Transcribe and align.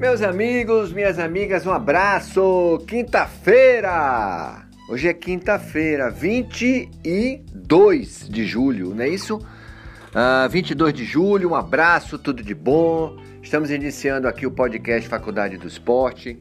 Meus 0.00 0.20
amigos, 0.22 0.92
minhas 0.94 1.18
amigas, 1.18 1.66
um 1.66 1.72
abraço! 1.72 2.82
Quinta-feira! 2.86 4.66
Hoje 4.88 5.08
é 5.08 5.12
quinta-feira, 5.12 6.10
22 6.10 8.26
de 8.26 8.46
julho, 8.46 8.94
não 8.94 9.04
é 9.04 9.10
isso? 9.10 9.36
Uh, 9.36 10.48
22 10.48 10.94
de 10.94 11.04
julho, 11.04 11.50
um 11.50 11.54
abraço, 11.54 12.18
tudo 12.18 12.42
de 12.42 12.54
bom. 12.54 13.18
Estamos 13.42 13.70
iniciando 13.70 14.26
aqui 14.26 14.46
o 14.46 14.50
podcast 14.50 15.06
Faculdade 15.06 15.58
do 15.58 15.68
Esporte, 15.68 16.40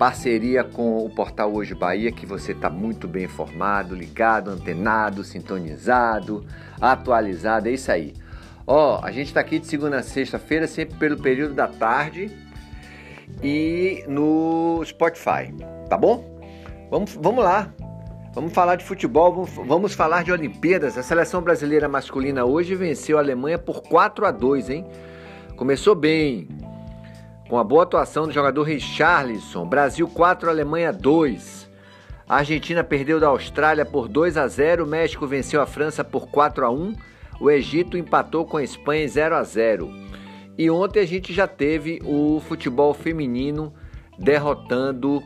parceria 0.00 0.64
com 0.64 1.06
o 1.06 1.08
portal 1.08 1.54
Hoje 1.54 1.76
Bahia, 1.76 2.10
que 2.10 2.26
você 2.26 2.50
está 2.50 2.68
muito 2.68 3.06
bem 3.06 3.26
informado, 3.26 3.94
ligado, 3.94 4.50
antenado, 4.50 5.22
sintonizado, 5.22 6.44
atualizado, 6.80 7.68
é 7.68 7.70
isso 7.70 7.92
aí. 7.92 8.14
Ó, 8.66 8.98
a 9.00 9.12
gente 9.12 9.28
está 9.28 9.38
aqui 9.38 9.60
de 9.60 9.68
segunda 9.68 9.98
a 9.98 10.02
sexta-feira, 10.02 10.66
sempre 10.66 10.98
pelo 10.98 11.16
período 11.16 11.54
da 11.54 11.68
tarde 11.68 12.44
e 13.42 14.04
no 14.08 14.82
Spotify, 14.84 15.52
tá 15.88 15.96
bom? 15.96 16.24
Vamos, 16.90 17.14
vamos 17.20 17.44
lá, 17.44 17.72
vamos 18.34 18.52
falar 18.52 18.76
de 18.76 18.84
futebol, 18.84 19.32
vamos, 19.32 19.50
vamos 19.66 19.94
falar 19.94 20.24
de 20.24 20.32
Olimpíadas. 20.32 20.96
A 20.96 21.02
seleção 21.02 21.42
brasileira 21.42 21.88
masculina 21.88 22.44
hoje 22.44 22.74
venceu 22.74 23.18
a 23.18 23.20
Alemanha 23.20 23.58
por 23.58 23.82
4 23.82 24.26
a 24.26 24.30
2, 24.30 24.70
hein? 24.70 24.86
Começou 25.56 25.94
bem, 25.94 26.48
com 27.48 27.58
a 27.58 27.64
boa 27.64 27.82
atuação 27.82 28.26
do 28.26 28.32
jogador 28.32 28.62
Richarlison. 28.62 29.66
Brasil 29.66 30.08
4, 30.08 30.48
Alemanha 30.48 30.92
2. 30.92 31.70
A 32.28 32.36
Argentina 32.36 32.82
perdeu 32.82 33.20
da 33.20 33.28
Austrália 33.28 33.84
por 33.84 34.08
2 34.08 34.36
a 34.36 34.48
0, 34.48 34.84
o 34.84 34.86
México 34.86 35.26
venceu 35.26 35.62
a 35.62 35.66
França 35.66 36.02
por 36.02 36.28
4 36.28 36.66
a 36.66 36.70
1 36.70 36.94
o 37.40 37.50
Egito 37.50 37.98
empatou 37.98 38.44
com 38.44 38.56
a 38.56 38.62
Espanha 38.62 39.04
em 39.04 39.08
0 39.08 39.36
a 39.36 39.42
0. 39.42 39.90
E 40.58 40.70
ontem 40.70 41.00
a 41.00 41.06
gente 41.06 41.32
já 41.32 41.46
teve 41.46 42.00
o 42.04 42.40
futebol 42.40 42.94
feminino 42.94 43.74
derrotando 44.18 45.22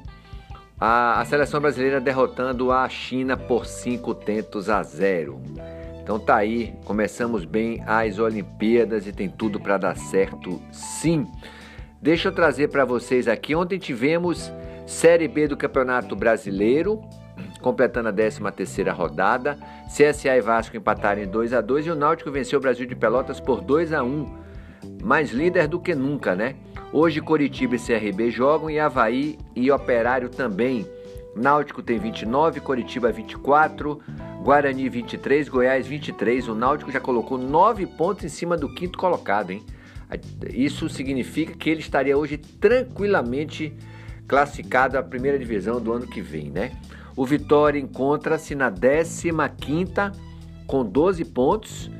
a, 0.79 1.21
a 1.21 1.25
seleção 1.25 1.61
brasileira 1.61 2.01
derrotando 2.01 2.73
a 2.73 2.89
China 2.89 3.37
por 3.37 3.67
5 3.67 4.15
tentos 4.15 4.69
a 4.69 4.83
0. 4.83 5.41
Então 6.03 6.19
tá 6.19 6.37
aí, 6.37 6.75
começamos 6.85 7.45
bem 7.45 7.83
as 7.87 8.19
Olimpíadas 8.19 9.07
e 9.07 9.13
tem 9.13 9.29
tudo 9.29 9.61
para 9.61 9.79
dar 9.79 9.97
certo, 9.97 10.61
sim. 10.73 11.27
Deixa 12.03 12.29
eu 12.29 12.33
trazer 12.33 12.69
para 12.69 12.85
vocês 12.85 13.29
aqui. 13.29 13.55
Ontem 13.55 13.79
tivemos 13.79 14.51
Série 14.87 15.29
B 15.29 15.47
do 15.47 15.57
Campeonato 15.57 16.17
Brasileiro, 16.17 17.01
completando 17.61 18.09
a 18.09 18.13
13 18.13 18.41
terceira 18.51 18.93
rodada. 18.93 19.57
CSA 19.87 20.37
e 20.37 20.41
Vasco 20.41 20.77
empataram 20.77 21.23
em 21.23 21.29
2 21.29 21.53
a 21.53 21.61
2 21.61 21.87
e 21.87 21.91
o 21.91 21.95
Náutico 21.95 22.31
venceu 22.31 22.59
o 22.59 22.63
Brasil 22.63 22.87
de 22.87 22.97
Pelotas 22.97 23.39
por 23.39 23.61
2 23.61 23.93
a 23.93 24.03
1 24.03 24.40
mais 25.03 25.31
líder 25.31 25.69
do 25.69 25.81
que 25.81 25.95
nunca, 25.95 26.35
né? 26.35 26.57
Hoje 26.93 27.21
Coritiba 27.21 27.77
e 27.77 27.79
CRB 27.79 28.31
jogam 28.31 28.69
e 28.71 28.79
Havaí 28.79 29.39
e 29.55 29.71
Operário 29.71 30.29
também. 30.29 30.87
Náutico 31.37 31.83
tem 31.83 31.99
29, 31.99 32.61
Coritiba 32.61 33.13
24, 33.13 34.01
Guarani 34.43 34.89
23, 34.89 35.49
Goiás 35.49 35.87
23. 35.87 36.49
O 36.49 36.55
Náutico 36.55 36.91
já 36.91 36.99
colocou 36.99 37.39
9 37.39 37.87
pontos 37.87 38.25
em 38.25 38.29
cima 38.29 38.57
do 38.57 38.69
quinto 38.75 38.99
colocado, 38.99 39.51
hein? 39.51 39.63
Isso 40.53 40.89
significa 40.89 41.55
que 41.55 41.71
ele 41.71 41.81
estaria 41.81 42.19
hoje 42.19 42.37
tranquilamente 42.37 43.73
classificado 44.27 44.99
à 44.99 45.03
primeira 45.03 45.39
divisão 45.39 45.81
do 45.81 45.93
ano 45.93 46.07
que 46.07 46.21
vem, 46.21 46.51
né? 46.51 46.73
O 47.17 47.25
Vitória 47.25 47.79
encontra-se 47.79 48.55
na 48.55 48.71
15ª 48.71 50.13
com 50.67 50.85
12 50.85 51.25
pontos. 51.27 51.91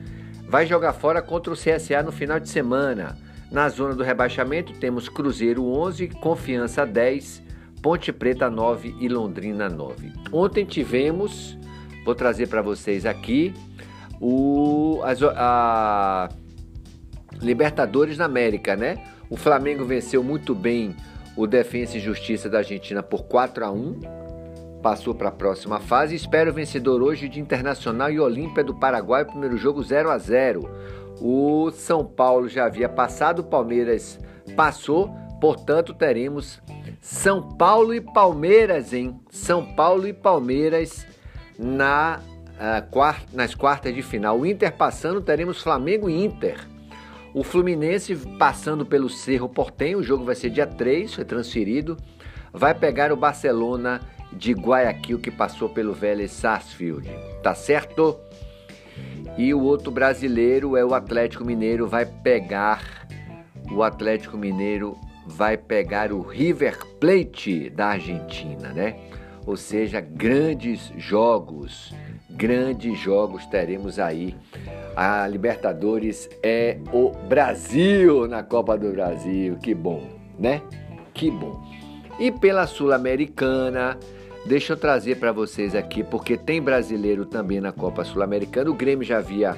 Vai 0.51 0.67
jogar 0.67 0.93
fora 0.93 1.23
contra 1.23 1.53
o 1.53 1.57
CSA 1.57 2.03
no 2.03 2.11
final 2.11 2.41
de 2.41 2.49
semana. 2.49 3.17
Na 3.53 3.69
zona 3.69 3.95
do 3.95 4.03
rebaixamento 4.03 4.73
temos 4.73 5.09
Cruzeiro 5.09 5.65
11, 5.65 6.09
Confiança 6.09 6.85
10, 6.85 7.41
Ponte 7.81 8.13
Preta 8.13 8.51
9 8.51 8.97
e 8.99 9.09
Londrina 9.09 9.69
9. 9.69 10.13
Ontem 10.33 10.65
tivemos, 10.65 11.57
vou 12.05 12.17
trazer 12.17 12.49
para 12.49 12.63
vocês 12.63 13.07
aqui, 13.07 13.55
o 14.21 15.01
a, 15.05 15.15
a 15.37 16.29
Libertadores 17.41 18.17
da 18.17 18.25
América, 18.25 18.75
né? 18.75 19.05
O 19.31 19.37
Flamengo 19.37 19.85
venceu 19.85 20.21
muito 20.21 20.53
bem 20.53 20.97
o 21.37 21.47
Defensa 21.47 21.97
e 21.97 22.01
Justiça 22.01 22.51
da 22.51 22.59
Argentina 22.59 23.05
por 23.05 23.23
4 23.23 23.65
a 23.65 23.71
1 23.71 24.01
passou 24.81 25.15
para 25.15 25.29
a 25.29 25.33
próxima 25.33 25.79
fase 25.79 26.15
e 26.15 26.17
espera 26.17 26.51
o 26.51 26.55
vencedor 26.55 27.03
hoje 27.03 27.29
de 27.29 27.39
Internacional 27.39 28.11
e 28.11 28.19
Olímpia 28.19 28.65
do 28.65 28.75
Paraguai, 28.75 29.25
primeiro 29.25 29.57
jogo 29.57 29.83
0 29.83 30.11
a 30.11 30.19
0. 30.19 30.69
O 31.21 31.71
São 31.71 32.05
Paulo 32.05 32.49
já 32.49 32.65
havia 32.65 32.89
passado, 32.89 33.41
o 33.41 33.45
Palmeiras 33.45 34.19
passou, 34.57 35.15
portanto 35.41 35.93
teremos 35.93 36.61
São 37.01 37.57
Paulo 37.57 37.95
e 37.95 38.01
Palmeiras, 38.01 38.93
hein? 38.93 39.21
São 39.31 39.75
Paulo 39.75 40.09
e 40.09 40.13
Palmeiras 40.13 41.07
na, 41.59 42.21
uh, 42.55 42.91
quart 42.91 43.23
nas 43.35 43.55
quartas 43.55 43.95
de 43.95 44.03
final. 44.03 44.39
O 44.39 44.47
Inter 44.47 44.73
passando, 44.73 45.21
teremos 45.21 45.63
Flamengo 45.63 46.09
e 46.09 46.25
Inter. 46.25 46.59
O 47.35 47.45
Fluminense 47.45 48.17
passando 48.39 48.85
pelo 48.85 49.09
Cerro 49.09 49.49
Portenho, 49.49 49.99
o 49.99 50.03
jogo 50.03 50.25
vai 50.25 50.35
ser 50.35 50.51
dia 50.51 50.67
3, 50.67 51.15
foi 51.15 51.25
transferido. 51.25 51.97
Vai 52.53 52.75
pegar 52.75 53.13
o 53.13 53.17
Barcelona 53.17 54.01
de 54.33 54.53
Guayaquil 54.53 55.19
que 55.19 55.31
passou 55.31 55.69
pelo 55.69 55.93
Vélez 55.93 56.31
Sarsfield, 56.31 57.09
tá 57.43 57.55
certo? 57.55 58.19
E 59.37 59.53
o 59.55 59.61
outro 59.61 59.91
brasileiro 59.91 60.77
é 60.77 60.85
o 60.85 60.95
Atlético 60.95 61.45
Mineiro, 61.45 61.87
vai 61.87 62.05
pegar 62.05 63.07
o 63.71 63.83
Atlético 63.83 64.37
Mineiro 64.37 64.99
vai 65.27 65.57
pegar 65.57 66.13
o 66.13 66.21
River 66.21 66.85
Plate 66.99 67.71
da 67.71 67.89
Argentina, 67.89 68.73
né? 68.73 68.97
Ou 69.47 69.57
seja, 69.57 70.01
grandes 70.01 70.93
jogos, 70.97 71.95
grandes 72.29 72.99
jogos 72.99 73.47
teremos 73.47 73.99
aí. 73.99 74.37
A 74.97 75.27
Libertadores 75.27 76.29
é 76.43 76.79
o 76.93 77.11
Brasil 77.11 78.27
na 78.27 78.43
Copa 78.43 78.77
do 78.77 78.91
Brasil, 78.91 79.57
que 79.57 79.75
bom, 79.75 80.03
né? 80.39 80.63
Que 81.15 81.31
bom. 81.31 81.63
E 82.19 82.31
pela 82.31 82.67
Sul-Americana, 82.67 83.99
Deixa 84.47 84.73
eu 84.73 84.77
trazer 84.77 85.17
para 85.17 85.33
vocês 85.33 85.75
aqui, 85.75 86.03
porque 86.03 86.37
tem 86.37 86.61
brasileiro 86.63 87.25
também 87.25 87.61
na 87.61 87.73
Copa 87.73 88.05
Sul-Americana. 88.05 88.71
O 88.71 88.75
Grêmio 88.75 89.05
já 89.05 89.19
havia 89.19 89.57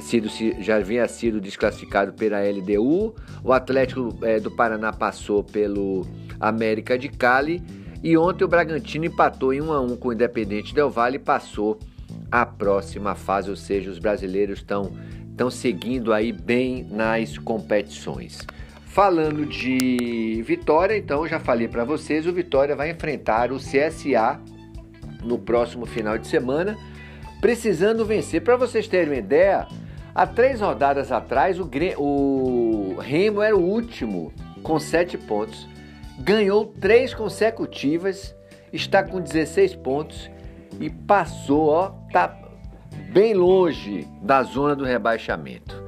sido, 0.00 0.28
já 0.60 0.76
havia 0.76 1.06
sido 1.06 1.40
desclassificado 1.40 2.12
pela 2.12 2.40
LDU. 2.40 3.14
O 3.44 3.52
Atlético 3.52 4.16
é, 4.22 4.40
do 4.40 4.50
Paraná 4.50 4.92
passou 4.92 5.44
pelo 5.44 6.06
América 6.40 6.98
de 6.98 7.08
Cali. 7.08 7.62
E 8.02 8.16
ontem 8.16 8.44
o 8.44 8.48
Bragantino 8.48 9.04
empatou 9.04 9.52
em 9.52 9.60
1 9.60 9.72
a 9.72 9.80
1 9.80 9.96
com 9.96 10.08
o 10.08 10.12
Independente 10.12 10.74
Del 10.74 10.90
Valle 10.90 11.16
e 11.16 11.20
passou 11.20 11.78
à 12.30 12.46
próxima 12.46 13.14
fase, 13.14 13.50
ou 13.50 13.56
seja, 13.56 13.90
os 13.90 13.98
brasileiros 13.98 14.58
estão 14.58 14.92
estão 15.36 15.50
seguindo 15.50 16.14
aí 16.14 16.32
bem 16.32 16.84
nas 16.90 17.36
competições. 17.36 18.38
Falando 18.96 19.44
de 19.44 20.42
Vitória, 20.46 20.96
então 20.96 21.28
já 21.28 21.38
falei 21.38 21.68
para 21.68 21.84
vocês, 21.84 22.26
o 22.26 22.32
Vitória 22.32 22.74
vai 22.74 22.88
enfrentar 22.88 23.52
o 23.52 23.58
CSA 23.58 24.40
no 25.22 25.38
próximo 25.38 25.84
final 25.84 26.16
de 26.16 26.26
semana, 26.26 26.78
precisando 27.38 28.06
vencer. 28.06 28.40
Para 28.40 28.56
vocês 28.56 28.88
terem 28.88 29.10
uma 29.10 29.18
ideia, 29.18 29.68
há 30.14 30.26
três 30.26 30.62
rodadas 30.62 31.12
atrás 31.12 31.60
o, 31.60 31.68
o 31.98 32.96
Remo 32.98 33.42
era 33.42 33.54
o 33.54 33.60
último 33.60 34.32
com 34.62 34.80
sete 34.80 35.18
pontos, 35.18 35.68
ganhou 36.18 36.64
três 36.64 37.12
consecutivas, 37.12 38.34
está 38.72 39.02
com 39.02 39.20
16 39.20 39.74
pontos 39.74 40.30
e 40.80 40.88
passou, 40.88 41.66
ó, 41.66 41.88
tá 42.10 42.34
bem 43.12 43.34
longe 43.34 44.08
da 44.22 44.42
zona 44.42 44.74
do 44.74 44.86
rebaixamento. 44.86 45.84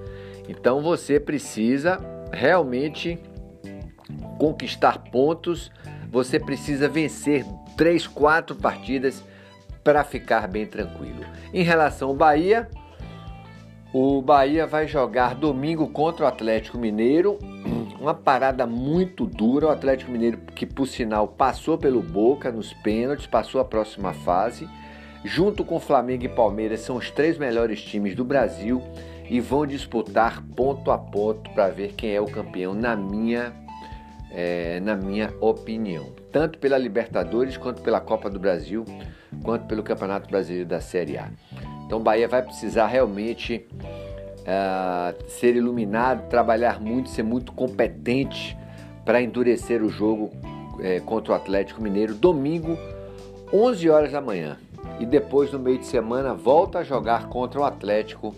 Então 0.47 0.83
você 0.83 1.19
precisa 1.19 2.18
realmente 2.33 3.19
conquistar 4.39 4.99
pontos, 5.11 5.71
você 6.11 6.39
precisa 6.39 6.89
vencer 6.89 7.45
três, 7.77 8.07
quatro 8.07 8.57
partidas 8.57 9.23
para 9.83 10.05
ficar 10.05 10.47
bem 10.49 10.67
tranquilo. 10.67 11.25
Em 11.53 11.63
relação 11.63 12.11
ao 12.11 12.15
Bahia, 12.15 12.69
o 13.93 14.21
Bahia 14.21 14.67
vai 14.67 14.87
jogar 14.87 15.35
domingo 15.35 15.89
contra 15.89 16.25
o 16.25 16.29
Atlético 16.29 16.79
Mineiro. 16.79 17.39
Uma 17.99 18.15
parada 18.15 18.67
muito 18.67 19.27
dura. 19.27 19.67
O 19.67 19.71
Atlético 19.71 20.11
Mineiro, 20.11 20.39
que 20.55 20.67
por 20.67 20.87
sinal 20.87 21.27
passou 21.27 21.77
pelo 21.77 22.03
Boca 22.03 22.53
nos 22.53 22.73
pênaltis, 22.73 23.27
passou 23.27 23.61
a 23.61 23.65
próxima 23.65 24.13
fase. 24.13 24.69
Junto 25.25 25.65
com 25.65 25.81
Flamengo 25.81 26.25
e 26.25 26.29
Palmeiras, 26.29 26.81
são 26.81 26.97
os 26.97 27.11
três 27.11 27.39
melhores 27.39 27.83
times 27.83 28.15
do 28.15 28.25
Brasil 28.25 28.83
e 29.31 29.41
vão 29.41 29.67
disputar 29.67 30.43
ponto 30.57 30.91
a 30.91 30.99
ponto 30.99 31.51
para 31.51 31.69
ver 31.69 31.93
quem 31.95 32.15
é 32.15 32.21
o 32.21 32.27
campeão, 32.27 32.75
na 32.75 32.97
minha, 32.97 33.53
é, 34.31 34.81
na 34.81 34.97
minha 34.97 35.33
opinião. 35.41 36.13
Tanto 36.33 36.59
pela 36.59 36.79
Libertadores, 36.79 37.57
quanto 37.57 37.83
pela 37.83 38.01
Copa 38.01 38.31
do 38.31 38.39
Brasil, 38.39 38.85
quanto 39.43 39.67
pelo 39.67 39.83
Campeonato 39.83 40.29
Brasileiro 40.29 40.69
da 40.69 40.81
Série 40.81 41.19
A. 41.19 41.29
Então, 41.85 42.01
Bahia 42.01 42.29
vai 42.29 42.43
precisar 42.43 42.87
realmente 42.87 43.67
uh, 44.49 45.31
ser 45.31 45.57
iluminado, 45.57 46.29
trabalhar 46.29 46.81
muito, 46.81 47.09
ser 47.09 47.23
muito 47.23 47.53
competente 47.53 48.57
para 49.05 49.23
endurecer 49.23 49.83
o 49.83 49.89
jogo 49.89 50.31
é, 50.81 51.01
contra 51.01 51.33
o 51.33 51.35
Atlético 51.35 51.83
Mineiro 51.83 52.15
domingo, 52.15 52.77
11 53.53 53.89
horas 53.89 54.13
da 54.13 54.21
manhã. 54.21 54.59
E 55.01 55.07
depois, 55.07 55.51
no 55.53 55.59
meio 55.59 55.79
de 55.79 55.87
semana, 55.87 56.35
volta 56.35 56.81
a 56.81 56.85
jogar 56.85 57.29
contra 57.29 57.61
o 57.61 57.65
Atlético 57.65 58.35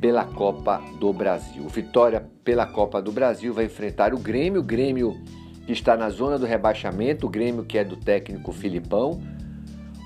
pela 0.00 0.24
Copa 0.24 0.82
do 0.98 1.12
Brasil. 1.12 1.66
Vitória 1.68 2.24
pela 2.44 2.66
Copa 2.66 3.00
do 3.00 3.12
Brasil 3.12 3.52
vai 3.52 3.64
enfrentar 3.64 4.14
o 4.14 4.18
Grêmio, 4.18 4.60
o 4.60 4.64
Grêmio 4.64 5.16
que 5.66 5.72
está 5.72 5.96
na 5.96 6.08
zona 6.10 6.38
do 6.38 6.46
rebaixamento, 6.46 7.26
o 7.26 7.28
Grêmio 7.28 7.64
que 7.64 7.76
é 7.76 7.84
do 7.84 7.96
técnico 7.96 8.52
Filipão, 8.52 9.20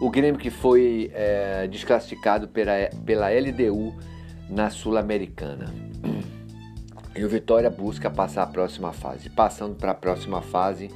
o 0.00 0.08
Grêmio 0.08 0.40
que 0.40 0.50
foi 0.50 1.10
é, 1.14 1.66
desclassificado 1.68 2.48
pela, 2.48 2.72
pela 3.04 3.28
LDU 3.28 3.94
na 4.48 4.70
Sul-Americana. 4.70 5.66
E 7.12 7.24
o 7.24 7.28
Vitória 7.28 7.68
busca 7.68 8.08
passar 8.08 8.44
a 8.44 8.46
próxima 8.46 8.92
fase. 8.92 9.28
Passando 9.28 9.74
para 9.74 9.90
a 9.90 9.94
próxima 9.94 10.40
fase, 10.40 10.88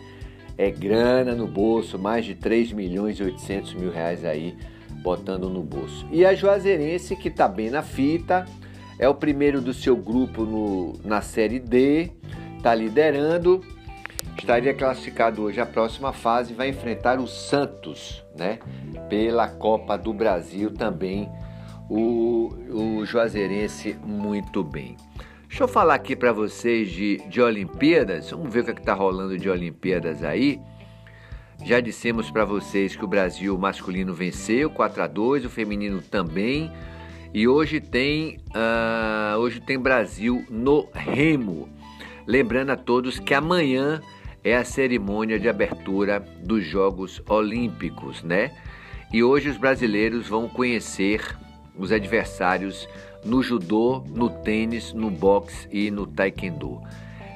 é 0.56 0.70
grana 0.70 1.34
no 1.34 1.46
bolso, 1.48 1.98
mais 1.98 2.24
de 2.24 2.36
3 2.36 2.72
milhões 2.72 3.18
e 3.18 3.24
800 3.24 3.74
mil 3.74 3.90
reais 3.90 4.24
aí 4.24 4.56
botando 5.02 5.50
no 5.50 5.62
bolso. 5.62 6.06
E 6.12 6.24
a 6.24 6.32
Juazeirense, 6.32 7.16
que 7.16 7.28
está 7.28 7.48
bem 7.48 7.68
na 7.68 7.82
fita, 7.82 8.46
é 8.98 9.08
o 9.08 9.14
primeiro 9.14 9.60
do 9.60 9.72
seu 9.72 9.96
grupo 9.96 10.44
no, 10.44 10.92
na 11.04 11.20
Série 11.20 11.58
D, 11.58 12.10
está 12.56 12.74
liderando, 12.74 13.60
estaria 14.38 14.74
classificado 14.74 15.42
hoje 15.42 15.60
à 15.60 15.66
próxima 15.66 16.12
fase, 16.12 16.54
vai 16.54 16.68
enfrentar 16.68 17.18
o 17.18 17.26
Santos, 17.26 18.24
né? 18.36 18.58
Pela 19.08 19.48
Copa 19.48 19.96
do 19.96 20.12
Brasil 20.12 20.70
também, 20.70 21.28
o, 21.88 22.52
o 22.70 23.04
Juazeirense 23.04 23.96
muito 24.04 24.62
bem. 24.62 24.96
Deixa 25.48 25.62
eu 25.62 25.68
falar 25.68 25.94
aqui 25.94 26.16
para 26.16 26.32
vocês 26.32 26.90
de, 26.90 27.18
de 27.28 27.40
Olimpíadas. 27.40 28.30
Vamos 28.30 28.52
ver 28.52 28.60
o 28.60 28.64
que 28.64 28.70
é 28.72 28.74
está 28.74 28.92
rolando 28.92 29.38
de 29.38 29.48
Olimpíadas 29.48 30.24
aí. 30.24 30.60
Já 31.64 31.78
dissemos 31.80 32.28
para 32.28 32.44
vocês 32.44 32.96
que 32.96 33.04
o 33.04 33.08
Brasil 33.08 33.56
masculino 33.56 34.12
venceu 34.12 34.68
4 34.68 35.02
a 35.04 35.06
2, 35.06 35.44
o 35.44 35.48
feminino 35.48 36.02
também. 36.02 36.72
E 37.34 37.48
hoje 37.48 37.80
tem, 37.80 38.38
uh, 38.54 39.36
hoje 39.40 39.60
tem 39.60 39.76
Brasil 39.76 40.46
no 40.48 40.88
remo. 40.94 41.68
Lembrando 42.24 42.70
a 42.70 42.76
todos 42.76 43.18
que 43.18 43.34
amanhã 43.34 44.00
é 44.44 44.56
a 44.56 44.62
cerimônia 44.64 45.36
de 45.36 45.48
abertura 45.48 46.20
dos 46.20 46.64
Jogos 46.64 47.20
Olímpicos, 47.28 48.22
né? 48.22 48.52
E 49.12 49.20
hoje 49.20 49.48
os 49.48 49.56
brasileiros 49.56 50.28
vão 50.28 50.48
conhecer 50.48 51.36
os 51.76 51.90
adversários 51.90 52.88
no 53.24 53.42
judô, 53.42 54.04
no 54.14 54.30
tênis, 54.30 54.92
no 54.92 55.10
boxe 55.10 55.66
e 55.72 55.90
no 55.90 56.06
taekwondo. 56.06 56.80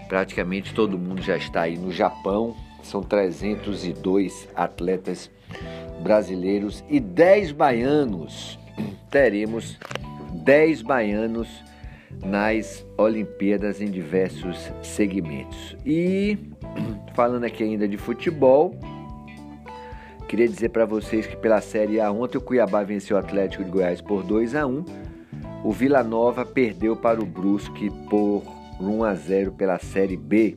Praticamente 0.06 0.72
todo 0.74 0.96
mundo 0.96 1.20
já 1.20 1.36
está 1.36 1.62
aí 1.62 1.76
no 1.76 1.90
Japão, 1.90 2.54
são 2.84 3.02
302 3.02 4.48
atletas 4.54 5.28
brasileiros 6.00 6.84
e 6.88 7.00
10 7.00 7.50
baianos. 7.50 8.56
Teremos 9.10 9.78
10 10.44 10.82
baianos 10.82 11.48
nas 12.25 12.84
Olimpíadas 12.96 13.80
em 13.80 13.90
diversos 13.90 14.72
segmentos. 14.82 15.76
E 15.84 16.38
falando 17.14 17.44
aqui 17.44 17.62
ainda 17.62 17.86
de 17.86 17.96
futebol, 17.96 18.75
queria 20.28 20.48
dizer 20.48 20.70
para 20.70 20.84
vocês 20.84 21.26
que 21.26 21.36
pela 21.36 21.60
Série 21.60 22.00
A 22.00 22.10
ontem 22.10 22.38
o 22.38 22.40
Cuiabá 22.40 22.82
venceu 22.82 23.16
o 23.16 23.20
Atlético 23.20 23.64
de 23.64 23.70
Goiás 23.70 24.00
por 24.00 24.22
2 24.22 24.54
a 24.54 24.66
1 24.66 25.08
o 25.64 25.72
Vila 25.72 26.04
Nova 26.04 26.46
perdeu 26.46 26.94
para 26.94 27.20
o 27.20 27.26
Brusque 27.26 27.90
por 28.08 28.42
1 28.81 29.04
a 29.04 29.14
0 29.14 29.52
pela 29.52 29.78
Série 29.78 30.16
B. 30.16 30.56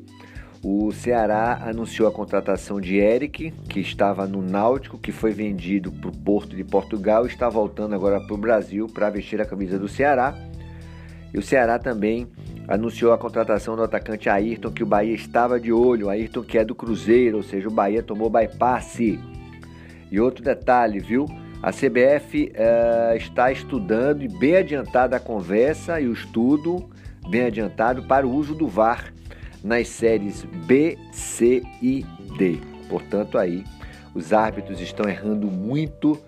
O 0.64 0.92
Ceará 0.92 1.60
anunciou 1.66 2.08
a 2.08 2.12
contratação 2.12 2.80
de 2.80 2.98
Eric, 2.98 3.50
que 3.68 3.80
estava 3.80 4.28
no 4.28 4.44
Náutico, 4.44 4.96
que 4.96 5.12
foi 5.12 5.32
vendido 5.32 5.92
para 5.92 6.10
o 6.10 6.16
Porto 6.16 6.56
de 6.56 6.64
Portugal, 6.64 7.26
está 7.26 7.50
voltando 7.50 7.96
agora 7.96 8.22
para 8.22 8.36
o 8.36 8.38
Brasil 8.38 8.86
para 8.88 9.10
vestir 9.10 9.42
a 9.42 9.46
camisa 9.46 9.80
do 9.80 9.88
Ceará. 9.88 10.36
E 11.34 11.40
o 11.40 11.42
Ceará 11.42 11.80
também 11.80 12.28
anunciou 12.68 13.12
a 13.12 13.18
contratação 13.18 13.76
do 13.76 13.82
atacante 13.82 14.30
Ayrton, 14.30 14.70
que 14.70 14.84
o 14.84 14.86
Bahia 14.86 15.16
estava 15.16 15.60
de 15.60 15.74
olho. 15.74 16.10
Ayrton 16.10 16.44
que 16.44 16.60
é 16.60 16.64
do 16.64 16.76
Cruzeiro, 16.76 17.38
ou 17.38 17.44
seja, 17.44 17.68
o 17.68 17.72
Bahia 17.72 18.04
tomou 18.04 18.30
bypass. 18.30 19.00
E 19.00 20.20
outro 20.20 20.44
detalhe, 20.44 21.00
viu? 21.00 21.26
A 21.64 21.72
CBF 21.72 22.44
uh, 22.44 22.52
eh, 22.54 23.18
está 23.18 23.52
estudando 23.52 24.24
e 24.24 24.28
bem 24.28 24.58
adiantada 24.58 25.16
a 25.16 25.20
conversa 25.20 26.00
e 26.00 26.08
o 26.08 26.14
estudo, 26.14 26.88
bem 27.30 27.46
adiantado, 27.46 28.04
para 28.04 28.28
o 28.28 28.32
uso 28.32 28.54
do 28.54 28.68
VAR 28.68 29.12
nas 29.64 29.88
séries 29.88 30.44
B, 30.66 30.98
C 31.12 31.62
e 31.82 32.06
D. 32.38 32.60
Portanto, 32.90 33.38
aí 33.38 33.64
os 34.14 34.34
árbitros 34.34 34.82
estão 34.82 35.10
errando 35.10 35.48
muito 35.48 36.20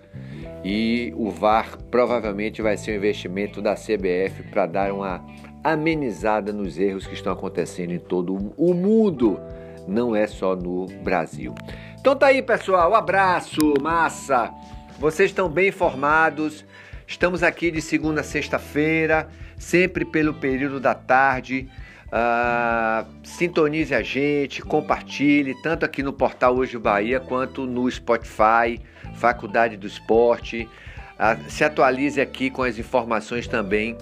e 0.64 1.12
o 1.16 1.30
VAR 1.30 1.76
provavelmente 1.90 2.62
vai 2.62 2.76
ser 2.76 2.92
um 2.92 2.96
investimento 2.96 3.60
da 3.60 3.74
CBF 3.74 4.42
para 4.50 4.66
dar 4.66 4.92
uma 4.92 5.24
amenizada 5.62 6.52
nos 6.52 6.78
erros 6.78 7.06
que 7.06 7.14
estão 7.14 7.32
acontecendo 7.32 7.92
em 7.92 7.98
todo 7.98 8.52
o 8.56 8.74
mundo, 8.74 9.40
não 9.86 10.14
é 10.14 10.26
só 10.26 10.54
no 10.54 10.86
Brasil. 11.02 11.54
Então 11.98 12.14
tá 12.14 12.26
aí, 12.26 12.42
pessoal. 12.42 12.92
Um 12.92 12.94
abraço, 12.94 13.74
massa. 13.80 14.52
Vocês 14.98 15.30
estão 15.30 15.48
bem 15.48 15.68
informados. 15.68 16.64
Estamos 17.06 17.42
aqui 17.42 17.70
de 17.70 17.82
segunda 17.82 18.20
a 18.20 18.24
sexta-feira, 18.24 19.28
sempre 19.58 20.04
pelo 20.04 20.34
período 20.34 20.80
da 20.80 20.94
tarde. 20.94 21.68
Uh, 22.14 23.04
sintonize 23.24 23.92
a 23.92 24.00
gente, 24.00 24.62
compartilhe, 24.62 25.52
tanto 25.62 25.84
aqui 25.84 26.00
no 26.00 26.12
portal 26.12 26.54
Hoje 26.54 26.78
Bahia 26.78 27.18
quanto 27.18 27.66
no 27.66 27.90
Spotify, 27.90 28.80
Faculdade 29.16 29.76
do 29.76 29.88
Esporte. 29.88 30.68
Uh, 31.14 31.50
se 31.50 31.64
atualize 31.64 32.20
aqui 32.20 32.50
com 32.50 32.62
as 32.62 32.78
informações 32.78 33.48
também 33.48 33.98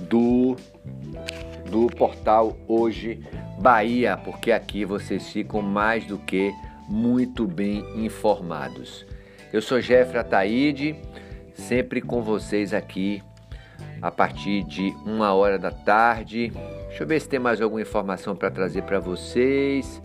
do, 0.00 0.56
do 1.70 1.86
portal 1.86 2.56
Hoje 2.66 3.20
Bahia, 3.60 4.16
porque 4.16 4.50
aqui 4.50 4.84
vocês 4.84 5.28
ficam 5.28 5.62
mais 5.62 6.04
do 6.04 6.18
que 6.18 6.52
muito 6.88 7.46
bem 7.46 7.84
informados. 8.04 9.06
Eu 9.52 9.62
sou 9.62 9.80
Jeffrey 9.80 10.18
Ataíde, 10.18 10.96
sempre 11.54 12.00
com 12.00 12.22
vocês 12.22 12.74
aqui 12.74 13.22
a 14.02 14.10
partir 14.10 14.64
de 14.64 14.94
uma 15.06 15.32
hora 15.32 15.58
da 15.58 15.70
tarde. 15.70 16.52
Deixa 16.88 17.04
eu 17.04 17.06
ver 17.06 17.20
se 17.20 17.28
tem 17.28 17.38
mais 17.38 17.60
alguma 17.60 17.80
informação 17.80 18.34
para 18.34 18.50
trazer 18.50 18.82
para 18.82 18.98
vocês. 18.98 20.02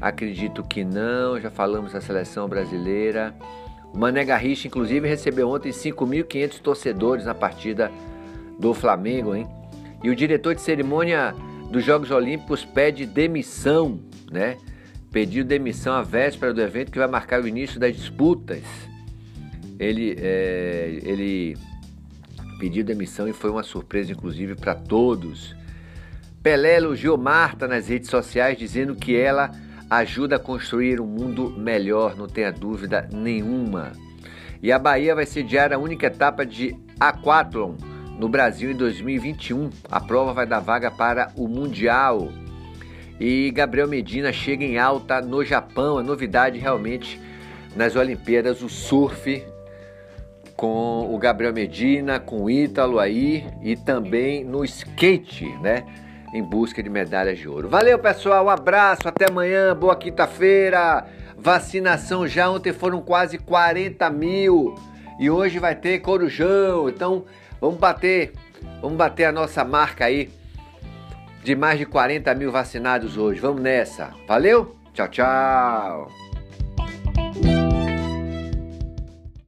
Acredito 0.00 0.62
que 0.62 0.82
não, 0.82 1.38
já 1.38 1.50
falamos 1.50 1.92
da 1.92 2.00
seleção 2.00 2.48
brasileira. 2.48 3.34
O 3.92 3.98
Mané 3.98 4.24
Garrincha, 4.24 4.66
inclusive, 4.66 5.06
recebeu 5.06 5.48
ontem 5.48 5.70
5.500 5.70 6.58
torcedores 6.60 7.24
na 7.26 7.34
partida 7.34 7.92
do 8.58 8.72
Flamengo, 8.72 9.34
hein? 9.34 9.46
E 10.02 10.10
o 10.10 10.16
diretor 10.16 10.54
de 10.54 10.60
cerimônia 10.60 11.34
dos 11.70 11.84
Jogos 11.84 12.10
Olímpicos 12.10 12.64
pede 12.64 13.06
demissão, 13.06 14.00
né? 14.30 14.56
pediu 15.14 15.44
demissão 15.44 15.94
à 15.94 16.02
véspera 16.02 16.52
do 16.52 16.60
evento 16.60 16.90
que 16.90 16.98
vai 16.98 17.06
marcar 17.06 17.40
o 17.40 17.46
início 17.46 17.78
das 17.78 17.94
disputas. 17.94 18.64
Ele, 19.78 20.16
é, 20.18 20.98
ele 21.04 21.56
pediu 22.58 22.84
demissão 22.84 23.28
e 23.28 23.32
foi 23.32 23.50
uma 23.50 23.62
surpresa, 23.62 24.12
inclusive, 24.12 24.54
para 24.54 24.74
todos. 24.74 25.54
Pelé 26.42 26.76
elogiou 26.76 27.16
Marta 27.16 27.66
nas 27.66 27.88
redes 27.88 28.10
sociais, 28.10 28.58
dizendo 28.58 28.94
que 28.94 29.16
ela 29.16 29.50
ajuda 29.88 30.36
a 30.36 30.38
construir 30.38 31.00
um 31.00 31.06
mundo 31.06 31.50
melhor, 31.50 32.16
não 32.16 32.26
tenha 32.26 32.52
dúvida 32.52 33.08
nenhuma. 33.12 33.92
E 34.62 34.72
a 34.72 34.78
Bahia 34.78 35.14
vai 35.14 35.26
sediar 35.26 35.72
a 35.72 35.78
única 35.78 36.06
etapa 36.06 36.44
de 36.44 36.76
Aquathlon 36.98 37.76
no 38.18 38.28
Brasil 38.28 38.70
em 38.70 38.76
2021. 38.76 39.70
A 39.90 40.00
prova 40.00 40.32
vai 40.32 40.46
dar 40.46 40.60
vaga 40.60 40.90
para 40.90 41.30
o 41.36 41.46
Mundial. 41.46 42.30
E 43.20 43.50
Gabriel 43.50 43.88
Medina 43.88 44.32
chega 44.32 44.64
em 44.64 44.78
alta 44.78 45.20
no 45.20 45.44
Japão. 45.44 45.98
A 45.98 46.02
novidade 46.02 46.58
realmente 46.58 47.20
nas 47.76 47.96
Olimpíadas, 47.96 48.62
o 48.62 48.68
surf 48.68 49.44
com 50.56 51.12
o 51.12 51.18
Gabriel 51.18 51.52
Medina, 51.52 52.18
com 52.18 52.42
o 52.42 52.50
Ítalo 52.50 52.98
aí 52.98 53.46
e 53.62 53.76
também 53.76 54.44
no 54.44 54.64
skate, 54.64 55.46
né? 55.60 55.84
Em 56.32 56.42
busca 56.42 56.82
de 56.82 56.90
medalhas 56.90 57.38
de 57.38 57.48
ouro. 57.48 57.68
Valeu, 57.68 57.98
pessoal. 57.98 58.46
Um 58.46 58.50
abraço. 58.50 59.06
Até 59.06 59.30
amanhã. 59.30 59.74
Boa 59.74 59.94
quinta-feira. 59.94 61.06
Vacinação 61.36 62.26
já. 62.26 62.50
Ontem 62.50 62.72
foram 62.72 63.00
quase 63.00 63.38
40 63.38 64.10
mil. 64.10 64.74
E 65.18 65.30
hoje 65.30 65.60
vai 65.60 65.76
ter 65.76 66.00
Corujão. 66.00 66.88
Então, 66.88 67.24
vamos 67.60 67.78
bater. 67.78 68.32
Vamos 68.80 68.96
bater 68.96 69.26
a 69.26 69.32
nossa 69.32 69.64
marca 69.64 70.06
aí 70.06 70.28
de 71.44 71.54
mais 71.54 71.78
de 71.78 71.86
40 71.86 72.34
mil 72.34 72.50
vacinados 72.50 73.16
hoje. 73.16 73.38
Vamos 73.38 73.62
nessa. 73.62 74.10
Valeu? 74.26 74.74
Tchau, 74.92 75.08
tchau. 75.08 76.23